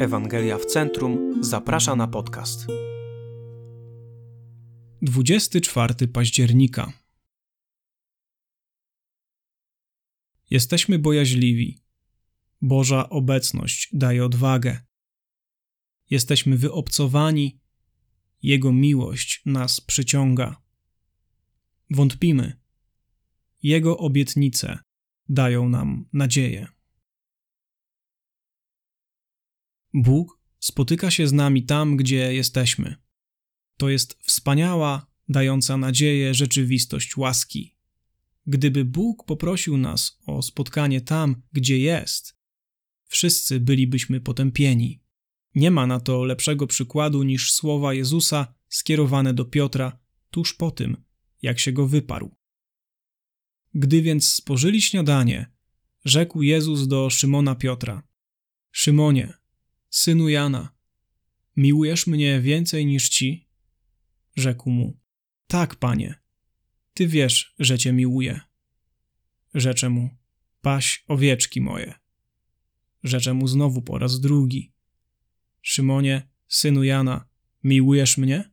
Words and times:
Ewangelia 0.00 0.58
w 0.58 0.66
Centrum 0.66 1.44
zaprasza 1.44 1.96
na 1.96 2.08
podcast. 2.08 2.66
24 5.02 6.08
października. 6.08 6.92
Jesteśmy 10.50 10.98
bojaźliwi. 10.98 11.78
Boża 12.62 13.08
obecność 13.08 13.88
daje 13.92 14.24
odwagę. 14.24 14.80
Jesteśmy 16.10 16.56
wyobcowani, 16.56 17.60
Jego 18.42 18.72
miłość 18.72 19.42
nas 19.46 19.80
przyciąga. 19.80 20.62
Wątpimy. 21.90 22.60
Jego 23.62 23.98
obietnice 23.98 24.78
dają 25.28 25.68
nam 25.68 26.08
nadzieję. 26.12 26.79
Bóg 29.94 30.40
spotyka 30.58 31.10
się 31.10 31.28
z 31.28 31.32
nami 31.32 31.62
tam, 31.62 31.96
gdzie 31.96 32.34
jesteśmy. 32.34 32.96
To 33.76 33.88
jest 33.88 34.18
wspaniała, 34.22 35.06
dająca 35.28 35.76
nadzieję 35.76 36.34
rzeczywistość 36.34 37.16
łaski. 37.16 37.76
Gdyby 38.46 38.84
Bóg 38.84 39.24
poprosił 39.24 39.76
nas 39.76 40.18
o 40.26 40.42
spotkanie 40.42 41.00
tam, 41.00 41.42
gdzie 41.52 41.78
jest, 41.78 42.36
wszyscy 43.06 43.60
bylibyśmy 43.60 44.20
potępieni. 44.20 45.02
Nie 45.54 45.70
ma 45.70 45.86
na 45.86 46.00
to 46.00 46.24
lepszego 46.24 46.66
przykładu 46.66 47.22
niż 47.22 47.52
słowa 47.52 47.94
Jezusa 47.94 48.54
skierowane 48.68 49.34
do 49.34 49.44
Piotra 49.44 49.98
tuż 50.30 50.54
po 50.54 50.70
tym, 50.70 51.04
jak 51.42 51.58
się 51.58 51.72
go 51.72 51.86
wyparł. 51.86 52.36
Gdy 53.74 54.02
więc 54.02 54.32
spożyli 54.32 54.82
śniadanie, 54.82 55.50
rzekł 56.04 56.42
Jezus 56.42 56.88
do 56.88 57.10
Szymona 57.10 57.54
Piotra: 57.54 58.02
Szymonie, 58.70 59.39
synu 59.90 60.28
Jana, 60.28 60.74
miłujesz 61.56 62.06
mnie 62.06 62.40
więcej 62.40 62.86
niż 62.86 63.08
ci? 63.08 63.48
Rzekł 64.36 64.70
mu: 64.70 65.00
Tak, 65.46 65.76
panie, 65.76 66.14
ty 66.94 67.06
wiesz, 67.06 67.54
że 67.58 67.78
cię 67.78 67.92
miłuję. 67.92 68.40
Rzecze 69.54 69.88
mu: 69.88 70.10
Paś 70.60 71.04
owieczki 71.08 71.60
moje. 71.60 71.94
Rzecze 73.02 73.34
mu 73.34 73.48
znowu 73.48 73.82
po 73.82 73.98
raz 73.98 74.20
drugi: 74.20 74.72
Szymonie, 75.62 76.28
synu 76.48 76.84
Jana, 76.84 77.28
miłujesz 77.64 78.18
mnie? 78.18 78.50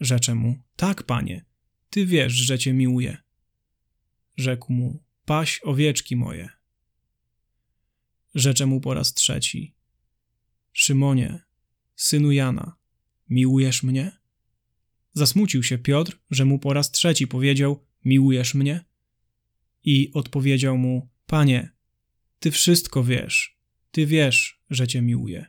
Rzecze 0.00 0.34
mu: 0.34 0.62
Tak, 0.76 1.02
panie, 1.02 1.44
ty 1.90 2.06
wiesz, 2.06 2.32
że 2.32 2.58
cię 2.58 2.72
miłuję. 2.72 3.16
Rzekł 4.36 4.72
mu: 4.72 5.02
Paś 5.24 5.60
owieczki 5.64 6.16
moje. 6.16 6.48
Rzecze 8.34 8.66
mu 8.66 8.80
po 8.80 8.94
raz 8.94 9.14
trzeci: 9.14 9.74
Szymonie, 10.72 11.42
synu 11.96 12.32
Jana, 12.32 12.76
miłujesz 13.28 13.82
mnie? 13.82 14.12
Zasmucił 15.12 15.62
się 15.62 15.78
Piotr, 15.78 16.18
że 16.30 16.44
mu 16.44 16.58
po 16.58 16.72
raz 16.72 16.90
trzeci 16.90 17.26
powiedział: 17.26 17.86
Miłujesz 18.04 18.54
mnie? 18.54 18.84
I 19.84 20.10
odpowiedział 20.12 20.78
mu: 20.78 21.08
Panie, 21.26 21.70
ty 22.38 22.50
wszystko 22.50 23.04
wiesz, 23.04 23.58
ty 23.90 24.06
wiesz, 24.06 24.62
że 24.70 24.88
cię 24.88 25.02
miłuję. 25.02 25.46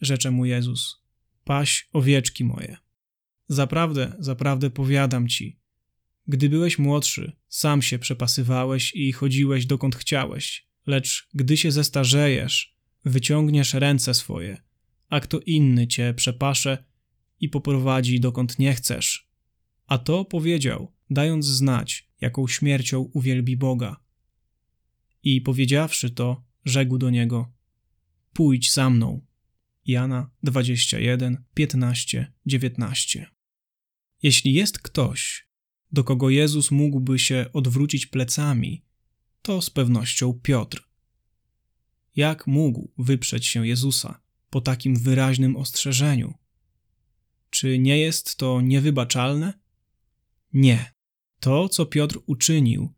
Rzecze 0.00 0.30
mu 0.30 0.44
Jezus: 0.44 1.02
Paś 1.44 1.88
owieczki 1.92 2.44
moje. 2.44 2.76
Zaprawdę, 3.48 4.12
zaprawdę 4.18 4.70
powiadam 4.70 5.28
ci, 5.28 5.58
gdy 6.28 6.48
byłeś 6.48 6.78
młodszy, 6.78 7.32
sam 7.48 7.82
się 7.82 7.98
przepasywałeś 7.98 8.92
i 8.94 9.12
chodziłeś 9.12 9.66
dokąd 9.66 9.96
chciałeś, 9.96 10.68
lecz 10.86 11.28
gdy 11.34 11.56
się 11.56 11.72
zestarzejesz, 11.72 12.75
wyciągniesz 13.06 13.74
ręce 13.74 14.14
swoje, 14.14 14.62
a 15.08 15.20
kto 15.20 15.40
inny 15.40 15.86
cię 15.86 16.14
przepasze 16.14 16.84
i 17.40 17.48
poprowadzi 17.48 18.20
dokąd 18.20 18.58
nie 18.58 18.74
chcesz. 18.74 19.28
A 19.86 19.98
to 19.98 20.24
powiedział, 20.24 20.92
dając 21.10 21.46
znać, 21.46 22.10
jaką 22.20 22.48
śmiercią 22.48 23.00
uwielbi 23.00 23.56
Boga. 23.56 23.96
I 25.22 25.40
powiedziawszy 25.40 26.10
to, 26.10 26.44
rzekł 26.64 26.98
do 26.98 27.10
niego: 27.10 27.52
Pójdź 28.32 28.72
za 28.72 28.90
mną. 28.90 29.26
Jana 29.86 30.30
21, 30.42 31.44
15, 31.54 32.32
19. 32.46 33.26
Jeśli 34.22 34.54
jest 34.54 34.78
ktoś, 34.78 35.48
do 35.92 36.04
kogo 36.04 36.30
Jezus 36.30 36.70
mógłby 36.70 37.18
się 37.18 37.46
odwrócić 37.52 38.06
plecami, 38.06 38.84
to 39.42 39.62
z 39.62 39.70
pewnością 39.70 40.40
Piotr. 40.42 40.85
Jak 42.16 42.46
mógł 42.46 42.92
wyprzeć 42.98 43.46
się 43.46 43.66
Jezusa 43.66 44.20
po 44.50 44.60
takim 44.60 44.96
wyraźnym 44.96 45.56
ostrzeżeniu? 45.56 46.34
Czy 47.50 47.78
nie 47.78 47.98
jest 47.98 48.36
to 48.36 48.60
niewybaczalne? 48.60 49.52
Nie. 50.52 50.92
To, 51.40 51.68
co 51.68 51.86
Piotr 51.86 52.18
uczynił, 52.26 52.94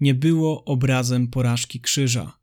nie 0.00 0.14
było 0.14 0.64
obrazem 0.64 1.28
porażki 1.28 1.80
krzyża. 1.80 2.38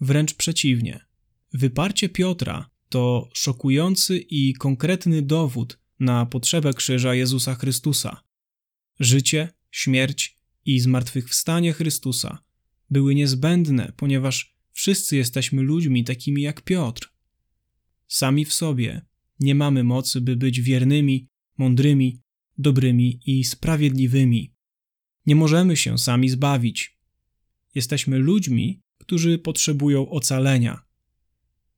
Wręcz 0.00 0.34
przeciwnie. 0.34 1.06
Wyparcie 1.52 2.08
Piotra 2.08 2.70
to 2.88 3.28
szokujący 3.34 4.18
i 4.18 4.54
konkretny 4.54 5.22
dowód 5.22 5.78
na 6.00 6.26
potrzebę 6.26 6.72
krzyża 6.72 7.14
Jezusa 7.14 7.54
Chrystusa. 7.54 8.22
Życie, 9.00 9.48
śmierć 9.70 10.36
i 10.64 10.80
zmartwychwstanie 10.80 11.72
Chrystusa 11.72 12.38
były 12.90 13.14
niezbędne, 13.14 13.92
ponieważ 13.96 14.57
Wszyscy 14.78 15.16
jesteśmy 15.16 15.62
ludźmi 15.62 16.04
takimi 16.04 16.42
jak 16.42 16.62
Piotr. 16.62 17.12
Sami 18.08 18.44
w 18.44 18.52
sobie 18.52 19.06
nie 19.40 19.54
mamy 19.54 19.84
mocy, 19.84 20.20
by 20.20 20.36
być 20.36 20.60
wiernymi, 20.60 21.28
mądrymi, 21.56 22.22
dobrymi 22.58 23.20
i 23.26 23.44
sprawiedliwymi. 23.44 24.54
Nie 25.26 25.36
możemy 25.36 25.76
się 25.76 25.98
sami 25.98 26.28
zbawić. 26.28 26.98
Jesteśmy 27.74 28.18
ludźmi, 28.18 28.82
którzy 28.98 29.38
potrzebują 29.38 30.10
ocalenia. 30.10 30.84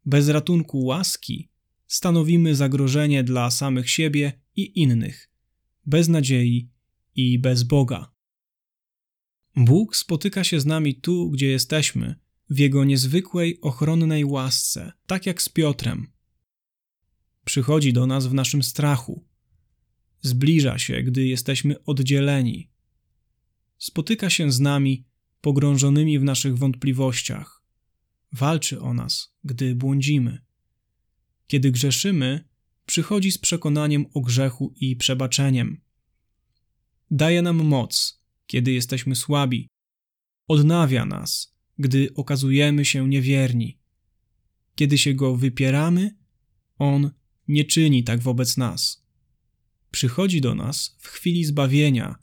Bez 0.07 0.29
ratunku 0.29 0.85
łaski 0.85 1.51
stanowimy 1.87 2.55
zagrożenie 2.55 3.25
dla 3.25 3.51
samych 3.51 3.91
siebie 3.91 4.41
i 4.57 4.81
innych, 4.81 5.31
bez 5.87 6.09
nadziei 6.09 6.71
i 7.15 7.39
bez 7.39 7.63
Boga. 7.63 8.13
Bóg 9.57 9.97
spotyka 9.97 10.45
się 10.45 10.61
z 10.61 10.67
nami 10.67 10.95
tu, 10.95 11.31
gdzie 11.31 11.47
jesteśmy 11.47 12.30
w 12.51 12.59
jego 12.59 12.85
niezwykłej, 12.85 13.61
ochronnej 13.61 14.25
łasce, 14.25 14.93
tak 15.07 15.27
jak 15.27 15.43
z 15.43 15.49
Piotrem. 15.49 16.13
Przychodzi 17.45 17.93
do 17.93 18.07
nas 18.07 18.27
w 18.27 18.35
naszym 18.35 18.63
strachu, 18.63 19.25
zbliża 20.21 20.79
się, 20.79 21.03
gdy 21.03 21.27
jesteśmy 21.27 21.85
oddzieleni, 21.85 22.71
spotyka 23.79 24.31
się 24.31 24.53
z 24.53 24.61
nami, 24.61 25.07
pogrążonymi 25.41 26.19
w 26.19 26.25
naszych 26.25 26.59
wątpliwościach, 26.59 27.63
walczy 28.33 28.81
o 28.81 28.95
nas, 28.95 29.35
gdy 29.45 29.75
błądzimy. 29.75 30.45
Kiedy 31.47 31.71
grzeszymy, 31.71 32.49
przychodzi 32.87 33.33
z 33.33 33.39
przekonaniem 33.39 34.07
o 34.15 34.21
grzechu 34.21 34.75
i 34.77 34.97
przebaczeniem. 34.97 35.81
Daje 37.11 37.43
nam 37.43 37.57
moc, 37.57 38.23
kiedy 38.47 38.73
jesteśmy 38.73 39.17
słabi, 39.17 39.69
odnawia 40.49 41.07
nas, 41.07 41.55
gdy 41.81 42.15
okazujemy 42.15 42.85
się 42.85 43.09
niewierni. 43.09 43.79
Kiedy 44.75 44.99
się 44.99 45.15
go 45.15 45.37
wypieramy, 45.37 46.17
on 46.79 47.11
nie 47.49 47.65
czyni 47.65 48.05
tak 48.05 48.21
wobec 48.21 48.57
nas. 48.57 49.05
Przychodzi 49.91 50.41
do 50.41 50.55
nas 50.55 50.97
w 50.99 51.09
chwili 51.09 51.45
zbawienia 51.45 52.19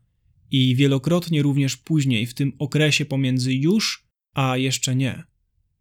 i 0.52 0.76
wielokrotnie 0.76 1.42
również 1.42 1.78
później 1.78 2.26
w 2.26 2.34
tym 2.34 2.54
okresie 2.60 3.06
pomiędzy 3.06 3.54
już 3.54 4.08
a 4.34 4.58
jeszcze 4.58 4.96
nie. 4.96 5.24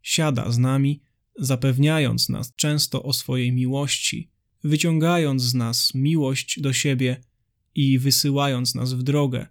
Siada 0.03 0.50
z 0.50 0.58
nami, 0.58 1.03
zapewniając 1.38 2.29
nas 2.29 2.55
często 2.55 3.02
o 3.02 3.12
swojej 3.12 3.52
miłości, 3.52 4.31
wyciągając 4.64 5.43
z 5.43 5.55
nas 5.55 5.94
miłość 5.94 6.61
do 6.61 6.72
siebie 6.72 7.20
i 7.75 7.99
wysyłając 7.99 8.75
nas 8.75 8.93
w 8.93 9.02
drogę, 9.02 9.46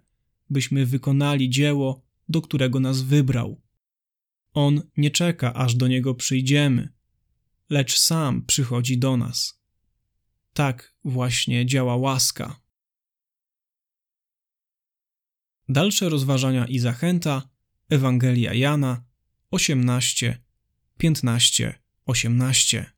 byśmy 0.50 0.86
wykonali 0.86 1.50
dzieło, 1.50 2.02
do 2.28 2.42
którego 2.42 2.80
nas 2.80 3.02
wybrał. 3.02 3.65
On 4.56 4.82
nie 4.96 5.10
czeka, 5.10 5.54
aż 5.54 5.74
do 5.74 5.88
niego 5.88 6.14
przyjdziemy, 6.14 6.88
lecz 7.70 7.98
sam 7.98 8.46
przychodzi 8.46 8.98
do 8.98 9.16
nas. 9.16 9.60
Tak 10.52 10.94
właśnie 11.04 11.66
działa 11.66 11.96
łaska. 11.96 12.60
Dalsze 15.68 16.08
rozważania 16.08 16.66
i 16.66 16.78
zachęta 16.78 17.48
Ewangelia 17.88 18.54
Jana 18.54 19.04
18, 19.50 20.44
15, 20.98 21.78
18. 22.06 22.95